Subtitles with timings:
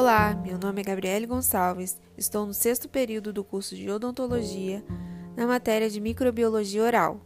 [0.00, 4.84] Olá, meu nome é Gabriele Gonçalves, estou no sexto período do curso de odontologia
[5.36, 7.20] na matéria de microbiologia oral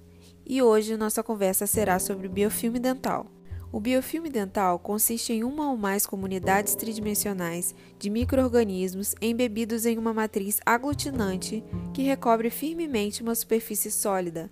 [0.47, 3.27] e hoje nossa conversa será sobre o biofilme dental.
[3.71, 10.15] O biofilme dental consiste em uma ou mais comunidades tridimensionais de microorganismos embebidos em uma
[10.15, 11.63] matriz aglutinante
[11.93, 14.51] que recobre firmemente uma superfície sólida,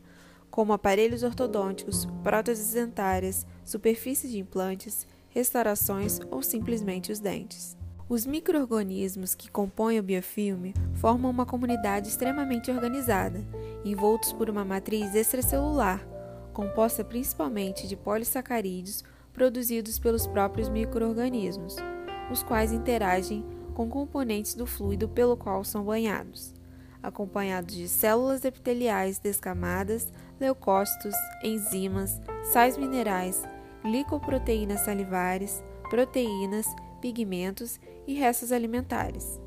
[0.50, 7.79] como aparelhos ortodônticos, próteses dentárias, superfícies de implantes, restaurações ou simplesmente os dentes.
[8.10, 13.40] Os microorganismos que compõem o biofilme formam uma comunidade extremamente organizada,
[13.84, 16.04] envoltos por uma matriz extracelular,
[16.52, 21.76] composta principalmente de polissacarídeos produzidos pelos próprios microorganismos,
[22.32, 26.52] os quais interagem com componentes do fluido pelo qual são banhados,
[27.00, 31.14] acompanhados de células epiteliais descamadas, leucócitos,
[31.44, 33.44] enzimas, sais minerais,
[33.84, 36.66] glicoproteínas salivares, proteínas
[37.00, 39.40] pigmentos e restos alimentares.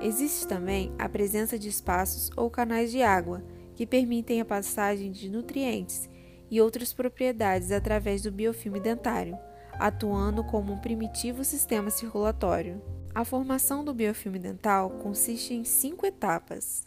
[0.00, 3.42] Existe também a presença de espaços ou canais de água
[3.74, 6.08] que permitem a passagem de nutrientes
[6.50, 9.38] e outras propriedades através do biofilme dentário,
[9.72, 12.80] atuando como um primitivo sistema circulatório.
[13.14, 16.86] A formação do biofilme dental consiste em cinco etapas.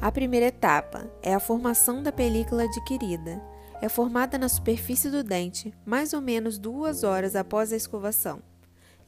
[0.00, 3.42] A primeira etapa é a formação da película adquirida.
[3.80, 8.42] É formada na superfície do dente mais ou menos duas horas após a escovação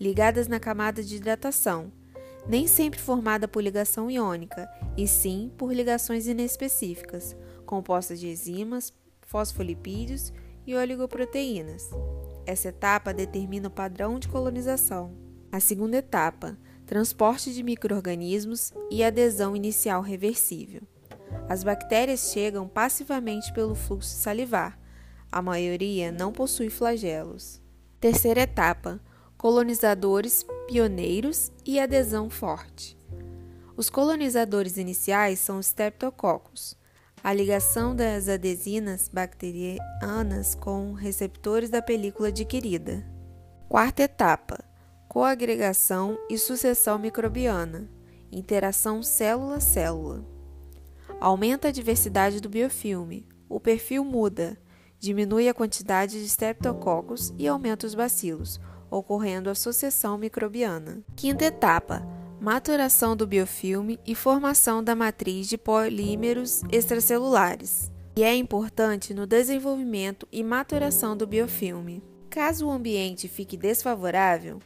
[0.02, 1.92] ligadas na camada de hidratação,
[2.48, 10.32] nem sempre formada por ligação iônica, e sim por ligações inespecíficas, compostas de enzimas, fosfolipídios
[10.66, 11.88] e oligoproteínas.
[12.44, 15.12] Essa etapa determina o padrão de colonização.
[15.52, 20.82] A segunda etapa, transporte de microorganismos e adesão inicial reversível.
[21.48, 24.76] As bactérias chegam passivamente pelo fluxo salivar.
[25.30, 27.62] A maioria não possui flagelos.
[28.00, 29.00] Terceira etapa,
[29.42, 32.96] colonizadores pioneiros e adesão forte.
[33.76, 36.76] Os colonizadores iniciais são os Streptococcus,
[37.24, 43.04] a ligação das adesinas bacterianas com receptores da película adquirida.
[43.68, 44.62] Quarta etapa:
[45.08, 47.90] coagregação e sucessão microbiana,
[48.30, 50.24] interação célula-célula.
[51.20, 54.56] Aumenta a diversidade do biofilme, o perfil muda,
[55.00, 58.60] diminui a quantidade de Streptococcus e aumenta os bacilos
[58.92, 61.02] ocorrendo a sucessão microbiana.
[61.16, 62.06] Quinta etapa:
[62.40, 70.28] maturação do biofilme e formação da matriz de polímeros extracelulares, e é importante no desenvolvimento
[70.30, 72.02] e maturação do biofilme.
[72.28, 74.58] Caso o ambiente fique desfavorável,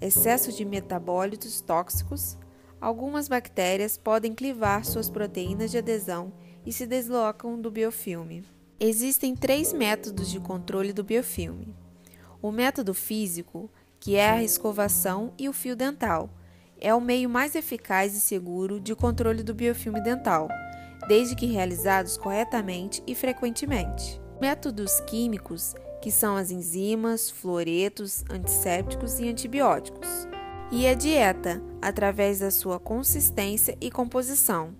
[0.00, 2.36] excesso de metabólitos tóxicos,
[2.80, 6.32] algumas bactérias podem clivar suas proteínas de adesão
[6.64, 8.44] e se deslocam do biofilme.
[8.78, 11.74] Existem três métodos de controle do biofilme.
[12.46, 13.68] O método físico,
[13.98, 16.30] que é a escovação e o fio dental,
[16.80, 20.46] é o meio mais eficaz e seguro de controle do biofilme dental,
[21.08, 24.20] desde que realizados corretamente e frequentemente.
[24.40, 30.06] Métodos químicos, que são as enzimas, fluoretos, antissépticos e antibióticos.
[30.70, 34.72] E a dieta, através da sua consistência e composição.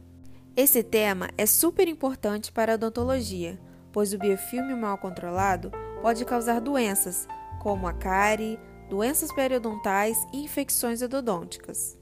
[0.56, 3.58] Esse tema é super importante para a odontologia,
[3.90, 7.26] pois o biofilme mal controlado pode causar doenças,
[7.66, 11.98] como a cárie, doenças periodontais e infecções endodônticas.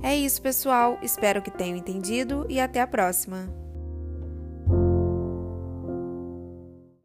[0.00, 0.96] É isso, pessoal.
[1.02, 3.52] Espero que tenham entendido e até a próxima.